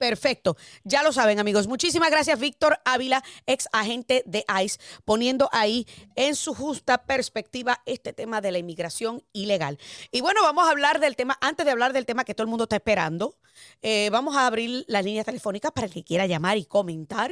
[0.00, 0.56] Perfecto.
[0.82, 1.66] Ya lo saben, amigos.
[1.66, 5.86] Muchísimas gracias, Víctor Ávila, ex agente de ICE, poniendo ahí
[6.16, 9.78] en su justa perspectiva este tema de la inmigración ilegal.
[10.10, 12.48] Y bueno, vamos a hablar del tema, antes de hablar del tema que todo el
[12.48, 13.36] mundo está esperando,
[13.82, 17.30] eh, vamos a abrir las líneas telefónicas para el que quiera llamar y comentar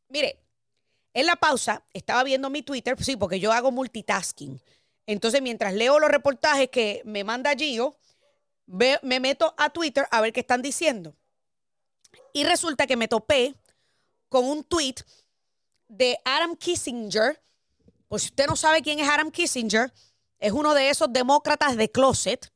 [0.09, 0.39] Mire,
[1.13, 4.59] en la pausa estaba viendo mi Twitter, sí, porque yo hago multitasking.
[5.05, 7.95] Entonces, mientras leo los reportajes que me manda Gio,
[8.67, 11.15] me meto a Twitter a ver qué están diciendo.
[12.33, 13.55] Y resulta que me topé
[14.29, 14.95] con un tweet
[15.87, 17.41] de Adam Kissinger.
[18.07, 19.93] Pues si usted no sabe quién es Adam Kissinger,
[20.39, 22.51] es uno de esos demócratas de closet.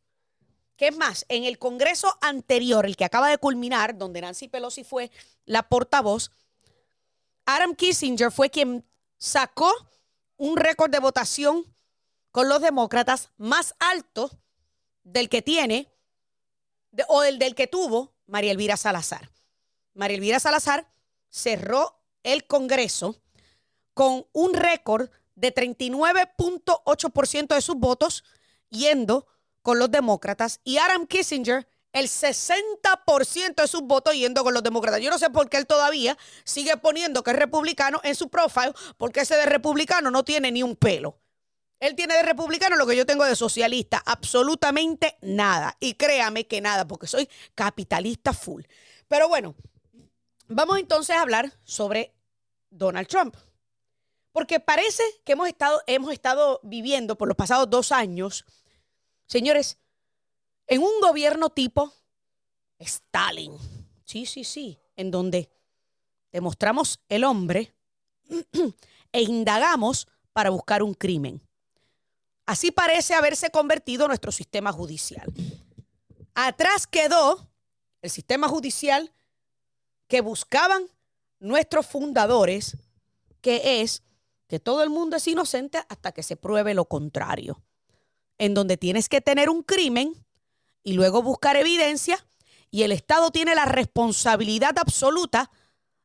[0.77, 4.83] Que es más, en el Congreso anterior, el que acaba de culminar, donde Nancy Pelosi
[4.83, 5.11] fue
[5.45, 6.31] la portavoz,
[7.45, 8.85] Adam Kissinger fue quien
[9.17, 9.71] sacó
[10.37, 11.65] un récord de votación
[12.31, 14.31] con los demócratas más alto
[15.03, 15.91] del que tiene
[17.07, 19.29] o del, del que tuvo María Elvira Salazar.
[19.93, 20.87] María Elvira Salazar
[21.33, 23.19] cerró el Congreso
[23.95, 28.23] con un récord de 39.8% de sus votos
[28.69, 29.27] yendo
[29.63, 35.01] con los demócratas y Adam Kissinger el 60% de sus votos yendo con los demócratas.
[35.01, 38.73] Yo no sé por qué él todavía sigue poniendo que es republicano en su profile,
[38.97, 41.19] porque ese de republicano no tiene ni un pelo.
[41.79, 45.75] Él tiene de republicano lo que yo tengo de socialista, absolutamente nada.
[45.79, 48.63] Y créame que nada, porque soy capitalista full.
[49.07, 49.55] Pero bueno,
[50.55, 52.13] Vamos entonces a hablar sobre
[52.69, 53.35] Donald Trump.
[54.31, 58.45] Porque parece que hemos estado, hemos estado viviendo por los pasados dos años,
[59.27, 59.77] señores,
[60.67, 61.93] en un gobierno tipo
[62.79, 63.57] Stalin.
[64.05, 65.49] Sí, sí, sí, en donde
[66.31, 67.73] demostramos el hombre
[69.11, 71.41] e indagamos para buscar un crimen.
[72.45, 75.31] Así parece haberse convertido nuestro sistema judicial.
[76.33, 77.49] Atrás quedó
[78.01, 79.13] el sistema judicial
[80.13, 80.85] que buscaban
[81.39, 82.77] nuestros fundadores,
[83.41, 84.03] que es
[84.45, 87.63] que todo el mundo es inocente hasta que se pruebe lo contrario,
[88.37, 90.13] en donde tienes que tener un crimen
[90.83, 92.23] y luego buscar evidencia
[92.69, 95.49] y el Estado tiene la responsabilidad absoluta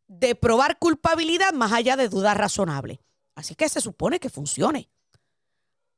[0.06, 3.00] de probar culpabilidad más allá de dudas razonables.
[3.34, 4.88] Así que se supone que funcione.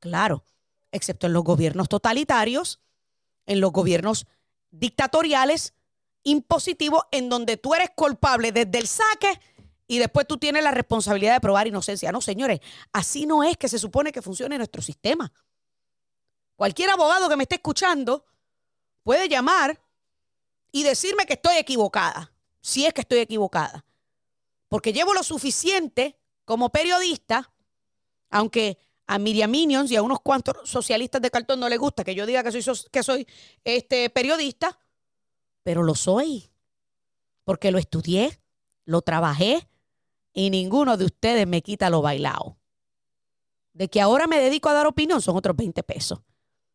[0.01, 0.43] Claro,
[0.91, 2.81] excepto en los gobiernos totalitarios,
[3.45, 4.27] en los gobiernos
[4.69, 5.73] dictatoriales,
[6.23, 9.39] impositivo en donde tú eres culpable desde el saque
[9.87, 12.11] y después tú tienes la responsabilidad de probar inocencia.
[12.11, 12.59] No, señores,
[12.93, 15.31] así no es que se supone que funcione nuestro sistema.
[16.55, 18.25] Cualquier abogado que me esté escuchando
[19.03, 19.81] puede llamar
[20.71, 22.31] y decirme que estoy equivocada,
[22.61, 23.83] si es que estoy equivocada.
[24.69, 27.51] Porque llevo lo suficiente como periodista,
[28.29, 32.15] aunque a Miriam Minions y a unos cuantos socialistas de cartón no les gusta que
[32.15, 33.27] yo diga que soy, que soy
[33.65, 34.79] este, periodista,
[35.63, 36.51] pero lo soy,
[37.43, 38.39] porque lo estudié,
[38.85, 39.67] lo trabajé
[40.33, 42.57] y ninguno de ustedes me quita lo bailado.
[43.73, 46.21] De que ahora me dedico a dar opinión son otros 20 pesos.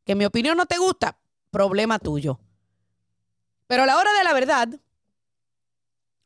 [0.04, 1.18] Que mi opinión no te gusta,
[1.50, 2.40] problema tuyo.
[3.66, 4.68] Pero a la hora de la verdad,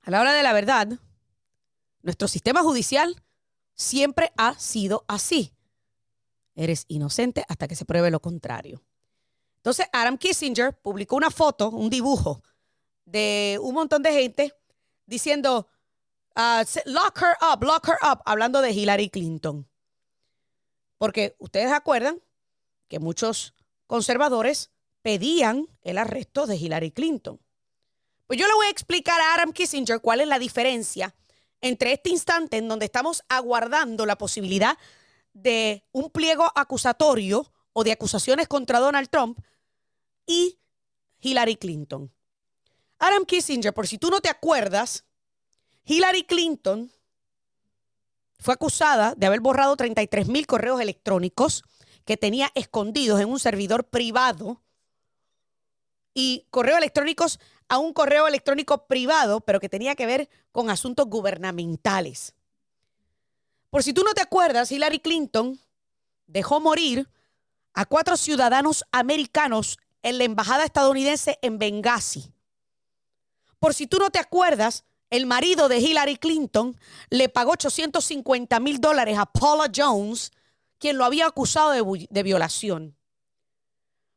[0.03, 0.89] a la hora de la verdad,
[2.03, 3.23] nuestro sistema judicial
[3.75, 5.55] siempre ha sido así.
[6.55, 8.83] Eres inocente hasta que se pruebe lo contrario.
[9.57, 12.43] Entonces, Adam Kissinger publicó una foto, un dibujo
[13.11, 14.55] de un montón de gente
[15.07, 15.69] diciendo,
[16.37, 19.69] uh, lock her up, lock her up, hablando de Hillary Clinton.
[20.99, 22.23] Porque ustedes acuerdan
[22.89, 23.55] que muchos
[23.87, 24.71] conservadores
[25.03, 27.41] pedían el arresto de Hillary Clinton.
[28.27, 31.15] Pues yo le voy a explicar a Adam Kissinger cuál es la diferencia
[31.61, 34.79] entre este instante en donde estamos aguardando la posibilidad
[35.33, 39.39] de un pliego acusatorio o de acusaciones contra Donald Trump
[40.27, 40.59] y
[41.21, 42.13] Hillary Clinton.
[43.01, 45.05] Adam Kissinger, por si tú no te acuerdas,
[45.85, 46.93] Hillary Clinton
[48.39, 51.65] fue acusada de haber borrado 33 mil correos electrónicos
[52.05, 54.61] que tenía escondidos en un servidor privado
[56.13, 61.07] y correos electrónicos a un correo electrónico privado, pero que tenía que ver con asuntos
[61.07, 62.35] gubernamentales.
[63.71, 65.59] Por si tú no te acuerdas, Hillary Clinton
[66.27, 67.09] dejó morir
[67.73, 72.35] a cuatro ciudadanos americanos en la embajada estadounidense en Benghazi.
[73.61, 76.77] Por si tú no te acuerdas, el marido de Hillary Clinton
[77.11, 80.33] le pagó 850 mil dólares a Paula Jones,
[80.79, 82.97] quien lo había acusado de, de, violación.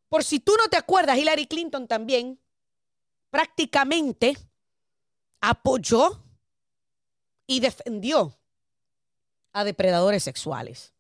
[0.08, 2.40] Por si tú no te acuerdas, Hillary Clinton también
[3.30, 4.38] prácticamente
[5.42, 6.24] apoyó
[7.46, 8.38] y defendió
[9.52, 10.94] a depredadores sexuales.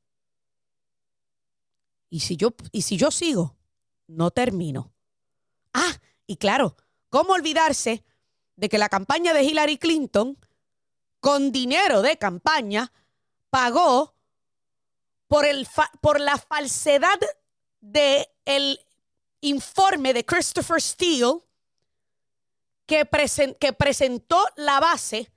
[2.10, 3.56] Y si yo, y si yo sigo,
[4.08, 4.92] no termino.
[5.74, 5.94] Ah,
[6.28, 6.76] y claro,
[7.10, 8.04] ¿cómo olvidarse
[8.56, 10.38] de que la campaña de Hillary Clinton,
[11.20, 12.92] con dinero de campaña,
[13.50, 14.16] pagó
[15.28, 15.68] por, el
[16.02, 17.20] por la falsedad
[17.82, 18.80] del el
[19.42, 21.40] informe de Christopher Steele
[22.86, 23.08] que,
[23.60, 25.32] que presentó la base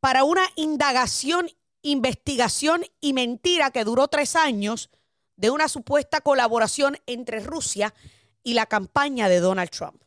[0.00, 1.50] para una indagación,
[1.82, 4.90] investigación y mentira que duró tres años
[5.36, 7.94] de una supuesta colaboración entre Rusia
[8.42, 10.02] y la campaña de Donald Trump.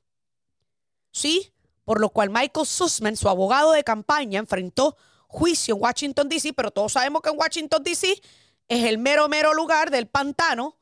[1.12, 1.52] Sí,
[1.90, 6.70] por lo cual Michael Sussman, su abogado de campaña, enfrentó juicio en Washington, D.C., pero
[6.70, 8.22] todos sabemos que en Washington, D.C.
[8.68, 10.78] es el mero, mero lugar del pantano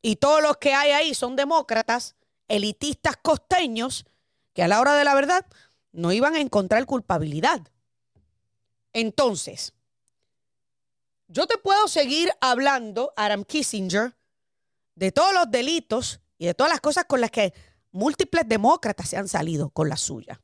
[0.00, 2.14] y todos los que hay ahí son demócratas,
[2.46, 4.06] elitistas costeños,
[4.52, 5.44] que a la hora de la verdad
[5.90, 7.60] no iban a encontrar culpabilidad.
[8.92, 9.74] Entonces,
[11.26, 14.14] yo te puedo seguir hablando, Adam Kissinger,
[14.94, 17.52] de todos los delitos y de todas las cosas con las que
[17.92, 20.40] múltiples demócratas se han salido con la suya.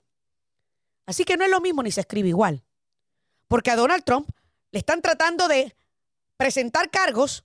[1.07, 2.63] Así que no es lo mismo ni se escribe igual.
[3.49, 4.31] Porque a Donald Trump
[4.71, 5.75] le están tratando de
[6.37, 7.45] presentar cargos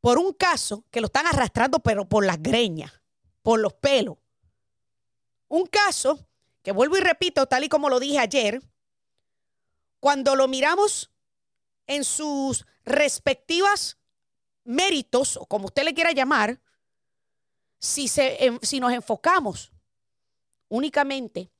[0.00, 2.92] por un caso que lo están arrastrando, pero por las greñas,
[3.42, 4.18] por los pelos.
[5.48, 6.28] Un caso
[6.62, 8.62] que vuelvo y repito, tal y como lo dije ayer,
[9.98, 11.10] cuando lo miramos
[11.86, 13.96] en sus respectivas
[14.64, 16.60] méritos, o como usted le quiera llamar,
[17.86, 19.72] si, se, si nos enfocamos
[20.68, 21.50] únicamente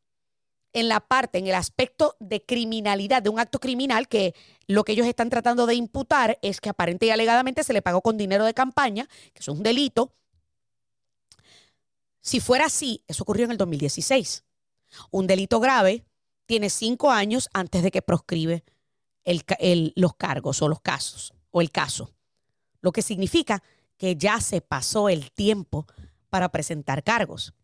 [0.73, 4.35] en la parte, en el aspecto de criminalidad, de un acto criminal, que
[4.67, 8.03] lo que ellos están tratando de imputar es que aparente y alegadamente se le pagó
[8.03, 10.13] con dinero de campaña, que es un delito.
[12.21, 14.45] Si fuera así, eso ocurrió en el 2016.
[15.13, 16.05] Un delito grave
[16.45, 18.65] tiene cinco años antes de que proscribe
[19.95, 22.11] los cargos o los casos o el caso.
[22.81, 23.63] Lo que significa
[23.97, 25.87] que ya se pasó el tiempo
[26.31, 27.55] para presentar cargos.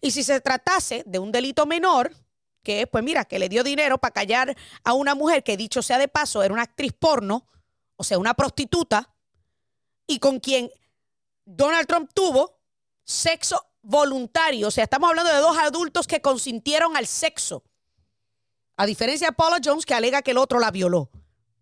[0.00, 2.14] Y si se tratase de un delito menor,
[2.62, 5.82] que es, pues mira, que le dio dinero para callar a una mujer que dicho
[5.82, 7.46] sea de paso era una actriz porno,
[7.96, 9.14] o sea, una prostituta,
[10.06, 10.70] y con quien
[11.44, 12.60] Donald Trump tuvo
[13.04, 17.64] sexo voluntario, o sea, estamos hablando de dos adultos que consintieron al sexo,
[18.76, 21.10] a diferencia de Paula Jones que alega que el otro la violó.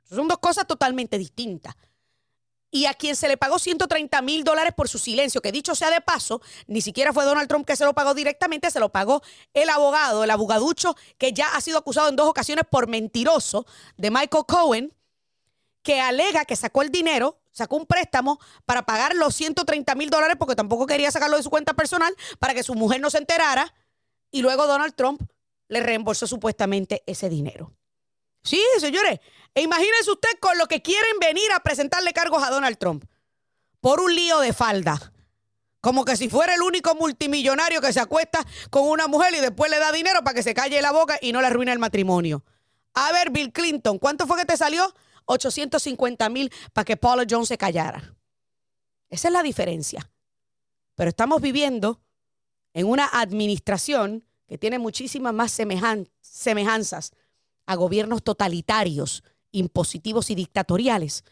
[0.05, 1.75] Son dos cosas totalmente distintas
[2.71, 5.91] y a quien se le pagó 130 mil dólares por su silencio, que dicho sea
[5.91, 9.23] de paso, ni siquiera fue Donald Trump que se lo pagó directamente, se lo pagó
[9.55, 14.11] el abogado, el abogaducho, que ya ha sido acusado en dos ocasiones por mentiroso de
[14.11, 14.95] Michael Cohen,
[15.83, 20.37] que alega que sacó el dinero, sacó un préstamo para pagar los 130 mil dólares
[20.39, 23.75] porque tampoco quería sacarlo de su cuenta personal para que su mujer no se enterara,
[24.31, 25.23] y luego Donald Trump
[25.69, 27.73] le reembolsó supuestamente ese dinero.
[28.43, 29.21] Sí, señores.
[29.55, 33.05] E imagínense usted con lo que quieren venir a presentarle cargos a Donald Trump.
[33.81, 35.13] Por un lío de falda.
[35.81, 39.71] Como que si fuera el único multimillonario que se acuesta con una mujer y después
[39.71, 42.45] le da dinero para que se calle la boca y no le arruine el matrimonio.
[42.95, 44.93] A ver, Bill Clinton, ¿cuánto fue que te salió?
[45.27, 48.17] 850 mil para que Paula Jones se callara.
[49.09, 50.11] Esa es la diferencia.
[50.95, 52.01] Pero estamos viviendo
[52.75, 57.13] en una administración que tiene muchísimas más semejanzas
[57.69, 61.23] a gobiernos totalitarios, impositivos y dictatoriales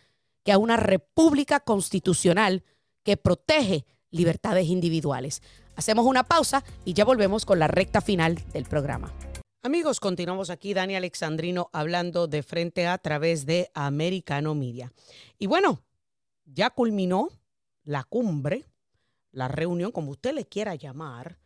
[0.45, 2.63] que a una república constitucional
[3.03, 5.41] que protege libertades individuales.
[5.77, 9.15] Hacemos una pausa y ya volvemos con la recta final del programa.
[9.63, 14.93] Amigos, continuamos aquí, Dani Alexandrino, hablando de frente a través de Americano Media.
[15.39, 15.81] Y bueno,
[16.45, 17.31] ya culminó
[17.83, 18.67] la cumbre,
[19.33, 21.39] la reunión, como usted le quiera llamar,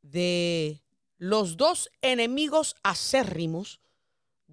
[0.00, 0.82] de
[1.18, 3.80] los dos enemigos acérrimos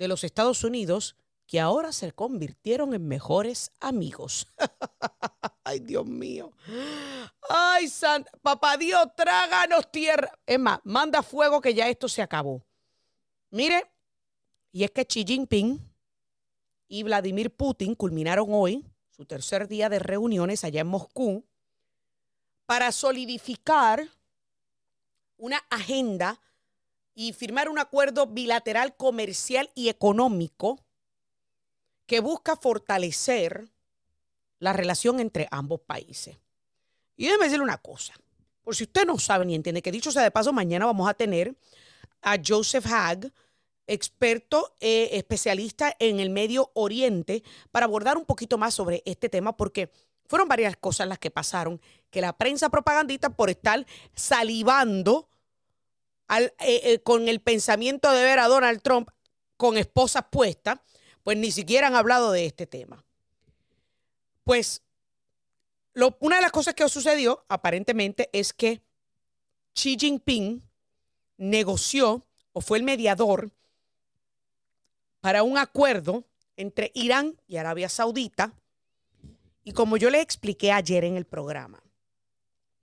[0.02, 4.48] de los Estados Unidos que ahora se convirtieron en mejores amigos.
[5.64, 6.52] Ay, Dios mío.
[7.48, 10.32] Ay, San, papá Dios, tráganos tierra.
[10.48, 12.66] Es más, manda fuego que ya esto se acabó.
[13.52, 13.92] Mire,
[14.72, 15.80] y es que Xi Jinping
[16.88, 21.46] y Vladimir Putin culminaron hoy su tercer día de reuniones allá en Moscú
[22.66, 24.08] para solidificar
[25.38, 26.40] una agenda
[27.14, 30.80] y firmar un acuerdo bilateral comercial y económico
[32.06, 33.70] que busca fortalecer
[34.60, 36.38] la relación entre ambos países.
[37.16, 38.14] Y déjeme decirle una cosa,
[38.64, 41.14] por si usted no sabe ni entiende, que dicho sea de paso, mañana vamos a
[41.14, 41.56] tener
[42.22, 43.32] a Joseph Hagg,
[43.88, 49.58] experto eh, especialista en el Medio Oriente, para abordar un poquito más sobre este tema,
[49.58, 49.92] porque
[50.28, 55.28] fueron varias cosas las que pasaron, que la prensa propagandista por estar salivando
[56.40, 59.10] eh, eh, con el pensamiento de ver a Donald Trump
[59.58, 60.80] con esposas puestas,
[61.24, 63.04] pues ni siquiera han hablado de este tema.
[64.44, 64.82] Pues
[66.20, 68.82] una de las cosas que sucedió aparentemente es que
[69.74, 70.64] Xi Jinping
[71.38, 73.52] negoció o fue el mediador
[75.20, 76.26] para un acuerdo
[76.56, 78.54] entre Irán y Arabia Saudita.
[79.64, 81.84] Y como yo le expliqué ayer en el programa,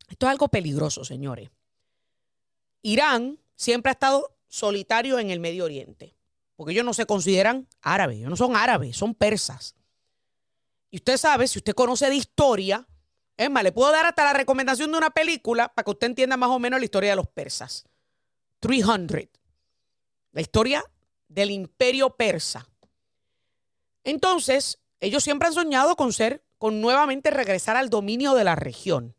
[0.09, 1.51] esto es algo peligroso, señores.
[2.83, 6.19] Irán siempre ha estado solitario en el Medio Oriente
[6.59, 9.77] porque ellos no se consideran árabes, ellos no son árabes, son persas.
[10.91, 12.85] Y usted sabe, si usted conoce de historia,
[13.37, 16.37] es más, le puedo dar hasta la recomendación de una película para que usted entienda
[16.37, 17.87] más o menos la historia de los persas.
[18.59, 19.29] 300,
[20.33, 20.85] la historia
[21.29, 22.69] del imperio persa.
[24.03, 29.15] Entonces, ellos siempre han soñado con ser, con nuevamente regresar al dominio de la región,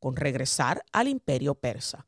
[0.00, 2.06] con regresar al imperio persa.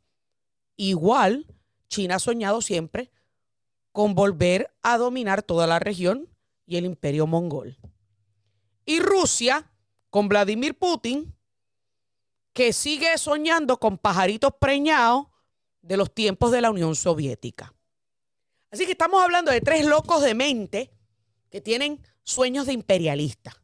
[0.83, 1.47] Igual,
[1.89, 3.11] China ha soñado siempre
[3.93, 6.27] con volver a dominar toda la región
[6.65, 7.77] y el imperio mongol.
[8.87, 9.71] Y Rusia,
[10.09, 11.37] con Vladimir Putin,
[12.55, 15.27] que sigue soñando con pajaritos preñados
[15.83, 17.75] de los tiempos de la Unión Soviética.
[18.71, 20.91] Así que estamos hablando de tres locos de mente
[21.51, 23.61] que tienen sueños de imperialistas,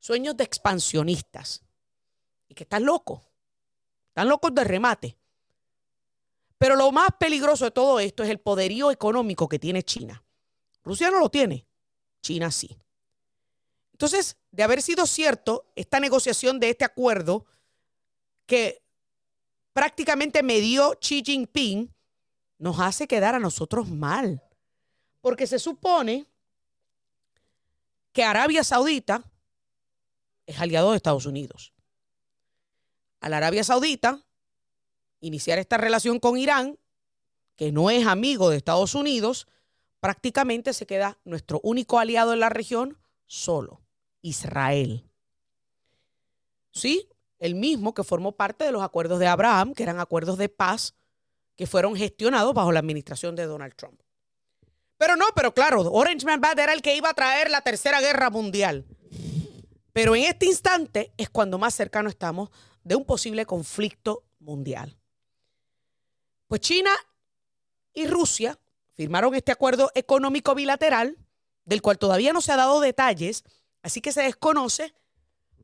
[0.00, 1.62] sueños de expansionistas
[2.48, 3.22] y que están locos,
[4.08, 5.16] están locos de remate.
[6.58, 10.22] Pero lo más peligroso de todo esto es el poderío económico que tiene China.
[10.82, 11.66] Rusia no lo tiene,
[12.20, 12.76] China sí.
[13.92, 17.46] Entonces, de haber sido cierto esta negociación de este acuerdo
[18.46, 18.82] que
[19.72, 21.94] prácticamente me dio Xi Jinping,
[22.58, 24.42] nos hace quedar a nosotros mal.
[25.20, 26.26] Porque se supone
[28.12, 29.22] que Arabia Saudita
[30.46, 31.72] es aliado de Estados Unidos.
[33.20, 34.24] A la Arabia Saudita
[35.20, 36.78] iniciar esta relación con Irán,
[37.56, 39.48] que no es amigo de Estados Unidos,
[40.00, 43.80] prácticamente se queda nuestro único aliado en la región solo,
[44.22, 45.04] Israel.
[46.70, 47.08] Sí,
[47.38, 50.94] el mismo que formó parte de los acuerdos de Abraham, que eran acuerdos de paz
[51.56, 54.00] que fueron gestionados bajo la administración de Donald Trump.
[54.96, 58.00] Pero no, pero claro, Orange Man Bad era el que iba a traer la tercera
[58.00, 58.84] guerra mundial.
[59.92, 62.50] Pero en este instante es cuando más cercano estamos
[62.84, 64.97] de un posible conflicto mundial.
[66.48, 66.90] Pues China
[67.92, 68.58] y Rusia
[68.94, 71.18] firmaron este acuerdo económico bilateral,
[71.66, 73.44] del cual todavía no se ha dado detalles,
[73.82, 74.94] así que se desconoce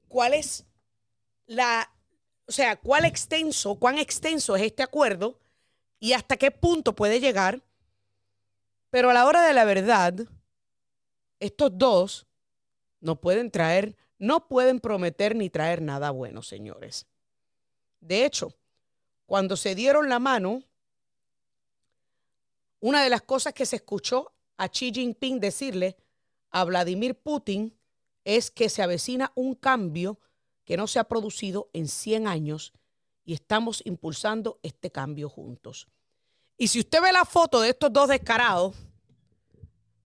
[0.08, 0.66] cuál es
[1.46, 1.90] la,
[2.46, 5.40] o sea, cuál extenso, cuán extenso es este acuerdo
[5.98, 7.62] y hasta qué punto puede llegar.
[8.90, 10.14] Pero a la hora de la verdad,
[11.40, 12.26] estos dos
[13.00, 17.06] no pueden traer, no pueden prometer ni traer nada bueno, señores.
[18.00, 18.54] De hecho,
[19.24, 20.62] cuando se dieron la mano
[22.84, 25.96] una de las cosas que se escuchó a Xi Jinping decirle
[26.50, 27.74] a Vladimir Putin
[28.24, 30.20] es que se avecina un cambio
[30.66, 32.74] que no se ha producido en 100 años
[33.24, 35.88] y estamos impulsando este cambio juntos.
[36.58, 38.76] Y si usted ve la foto de estos dos descarados,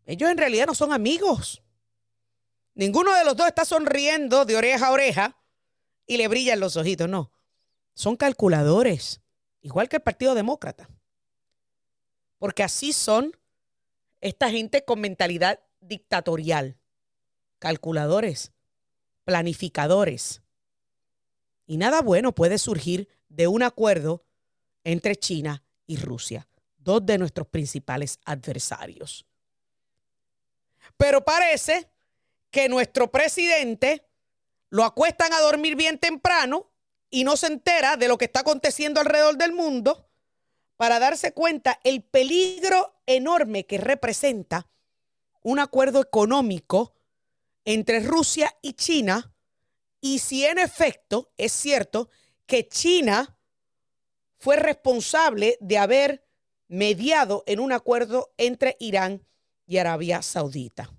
[0.06, 1.62] ellos en realidad no son amigos.
[2.76, 5.38] Ninguno de los dos está sonriendo de oreja a oreja
[6.08, 7.34] y le brillan los ojitos, no.
[7.94, 9.20] Son calculadores,
[9.60, 10.88] igual que el Partido Demócrata.
[12.40, 13.38] Porque así son
[14.22, 16.78] esta gente con mentalidad dictatorial,
[17.60, 18.52] calculadores,
[19.26, 20.42] planificadores.
[21.68, 24.24] Y nada bueno puede surgir de un acuerdo
[24.84, 29.26] entre China y Rusia, dos de nuestros principales adversarios.
[30.98, 31.90] Pero parece
[32.50, 34.06] que nuestro presidente
[34.70, 36.72] lo acuestan a dormir bien temprano
[37.10, 40.09] y no se entera de lo que está aconteciendo alrededor del mundo
[40.80, 44.70] para darse cuenta el peligro enorme que representa
[45.42, 46.94] un acuerdo económico
[47.66, 49.36] entre Rusia y China
[50.00, 52.08] y si en efecto es cierto
[52.46, 53.38] que China
[54.38, 56.26] fue responsable de haber
[56.70, 59.26] mediado en un acuerdo entre Irán
[59.68, 60.98] y Arabia Saudita.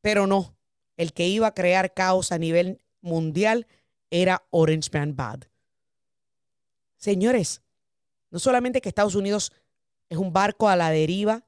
[0.00, 0.56] Pero no,
[0.96, 3.66] el que iba a crear caos a nivel mundial
[4.12, 5.48] era Orange Man Bad.
[6.98, 7.62] Señores,
[8.30, 9.52] no solamente que Estados Unidos
[10.08, 11.44] es un barco a la deriva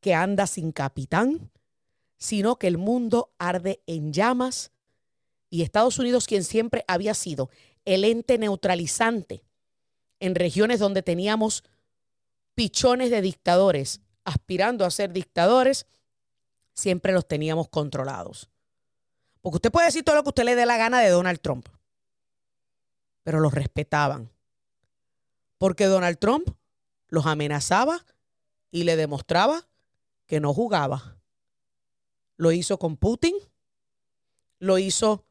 [0.00, 1.50] que anda sin capitán,
[2.18, 4.72] sino que el mundo arde en llamas
[5.50, 7.50] y Estados Unidos, quien siempre había sido
[7.84, 9.42] el ente neutralizante
[10.20, 11.62] en regiones donde teníamos
[12.54, 15.86] pichones de dictadores aspirando a ser dictadores,
[16.74, 18.50] siempre los teníamos controlados.
[19.40, 21.68] Porque usted puede decir todo lo que usted le dé la gana de Donald Trump,
[23.22, 24.28] pero los respetaban.
[25.58, 26.48] Porque Donald Trump
[27.08, 28.04] los amenazaba
[28.70, 29.66] y le demostraba
[30.26, 31.18] que no jugaba.
[32.36, 33.34] Lo hizo con Putin,
[34.58, 35.24] lo hizo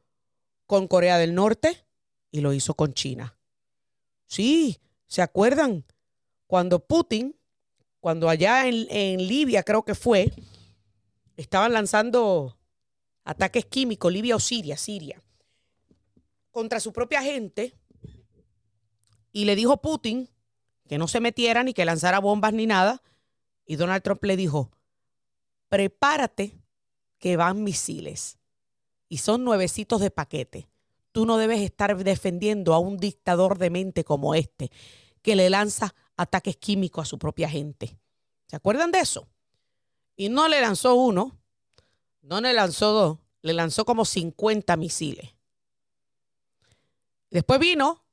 [0.65, 1.85] con Corea del Norte
[2.31, 3.37] y lo hizo con China.
[4.27, 5.85] Sí, ¿se acuerdan?
[6.47, 7.35] Cuando Putin,
[7.99, 10.31] cuando allá en, Libia creo que fue,
[11.37, 12.57] estaban lanzando
[13.23, 15.21] ataques químicos, Libia o Siria, Siria,
[16.51, 17.75] contra su propia gente,
[19.35, 20.29] y le dijo Putin
[20.87, 23.03] que no se metiera ni que lanzara bombas ni nada,
[23.65, 24.71] y Donald Trump le dijo,
[25.67, 26.57] prepárate
[27.17, 28.37] que van misiles,
[29.09, 30.69] y son nuevecitos de paquete.
[31.11, 34.71] Tú no debes estar defendiendo a un dictador de mente como este,
[35.21, 37.99] que le lanza ataques químicos a su propia gente.
[38.45, 39.27] ¿Se acuerdan de eso?
[40.15, 41.37] Y no le lanzó uno,
[42.21, 45.35] no le lanzó dos, le lanzó como 50 misiles.
[47.29, 48.04] Después vino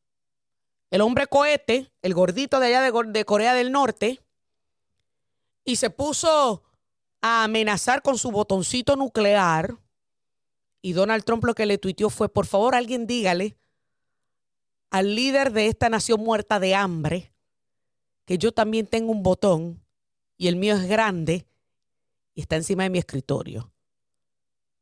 [0.93, 4.21] el hombre cohete, el gordito de allá de, Corea del Norte,
[5.65, 6.63] y se puso
[7.23, 9.79] a amenazar con su botoncito nuclear.
[10.83, 13.57] Y Donald Trump lo que le tuiteó fue, por favor, alguien dígale
[14.91, 17.33] al líder de esta nación muerta de hambre
[18.27, 19.83] que yo también tengo un botón
[20.37, 21.47] y el mío es grande
[22.35, 23.73] y está encima de mi escritorio.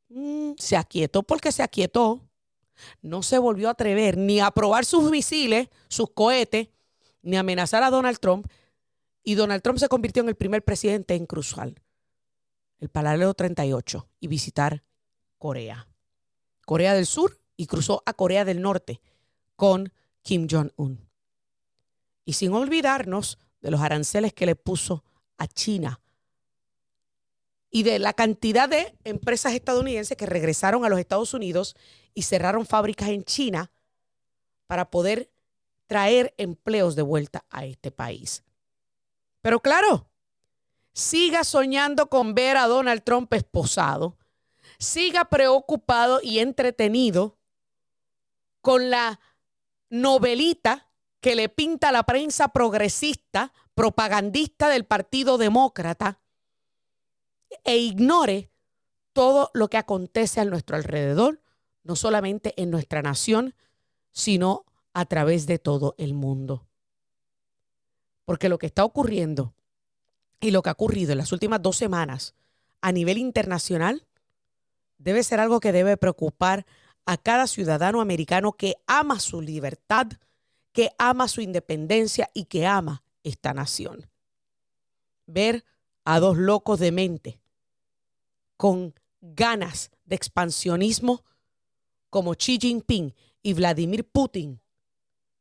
[0.09, 2.29] Mm, se aquietó porque se aquietó.
[3.03, 6.69] No se volvió a atrever ni a probar sus misiles, sus cohetes,
[7.23, 8.47] ni a amenazar a Donald Trump.
[9.23, 11.75] Y Donald Trump se convirtió en el primer presidente en cruzar
[12.81, 14.83] el paralelo 38 y visitar
[15.39, 15.87] Corea.
[16.65, 19.01] Corea del Sur y cruzó a Corea del Norte
[19.57, 21.07] con Kim Jong-un.
[22.25, 25.05] Y sin olvidarnos de los aranceles que le puso
[25.37, 26.01] a China
[27.71, 31.77] y de la cantidad de empresas estadounidenses que regresaron a los Estados Unidos
[32.15, 33.71] y cerraron fábricas en China
[34.67, 35.31] para poder
[35.87, 38.45] traer empleos de vuelta a este país.
[39.41, 40.09] Pero claro,
[40.93, 44.17] siga soñando con ver a Donald Trump esposado,
[44.79, 47.39] siga preocupado y entretenido
[48.61, 49.21] con la
[49.89, 50.89] novelita
[51.21, 56.21] que le pinta la prensa progresista, propagandista del Partido Demócrata,
[57.71, 58.51] e ignore
[59.13, 61.41] todo lo que acontece a nuestro alrededor,
[61.85, 63.55] no solamente en nuestra nación,
[64.11, 66.67] sino a través de todo el mundo.
[68.25, 69.55] Porque lo que está ocurriendo
[70.41, 72.35] y lo que ha ocurrido en las últimas dos semanas
[72.81, 74.05] a nivel internacional
[74.99, 76.67] debe ser algo que debe preocupar
[77.07, 80.09] a cada ciudadano americano que ama su libertad,
[80.73, 84.11] que ama su independencia y que ama esta nación.
[85.27, 85.65] Ver
[86.05, 87.41] a dos locos de mente
[88.61, 91.25] con ganas de expansionismo
[92.11, 94.61] como Xi Jinping y Vladimir Putin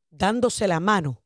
[0.09, 1.21] dándose la mano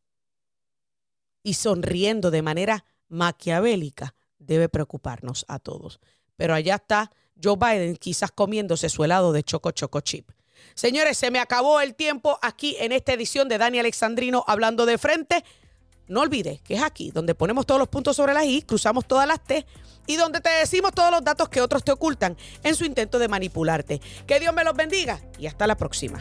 [1.43, 5.99] y sonriendo de manera maquiavélica debe preocuparnos a todos.
[6.35, 10.31] Pero allá está Joe Biden quizás comiéndose su helado de choco choco chip.
[10.73, 14.97] Señores, se me acabó el tiempo aquí en esta edición de Dani Alexandrino hablando de
[14.97, 15.43] frente.
[16.07, 19.27] No olvides que es aquí donde ponemos todos los puntos sobre las I, cruzamos todas
[19.27, 19.65] las T
[20.07, 23.27] y donde te decimos todos los datos que otros te ocultan en su intento de
[23.27, 24.01] manipularte.
[24.27, 26.19] Que Dios me los bendiga y hasta la próxima.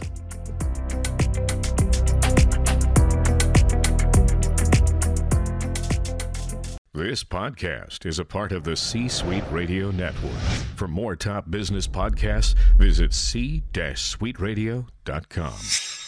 [6.94, 10.36] This podcast is a part of the C Suite Radio Network.
[10.76, 16.01] For more top business podcasts, visit c-suiteradio.com.